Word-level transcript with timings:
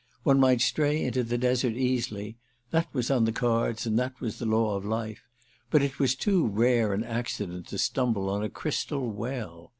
One 0.23 0.39
might 0.39 0.61
stray 0.61 1.03
into 1.03 1.23
the 1.23 1.37
desert 1.37 1.73
easily—that 1.75 2.87
was 2.91 3.11
on 3.11 3.25
the 3.25 3.31
cards 3.31 3.85
and 3.85 3.99
that 3.99 4.19
was 4.19 4.39
the 4.39 4.47
law 4.47 4.75
of 4.75 4.83
life; 4.83 5.27
but 5.69 5.83
it 5.83 5.99
was 5.99 6.15
too 6.15 6.47
rare 6.47 6.91
an 6.95 7.03
accident 7.03 7.67
to 7.67 7.77
stumble 7.77 8.27
on 8.27 8.41
a 8.43 8.49
crystal 8.49 9.11
well. 9.11 9.69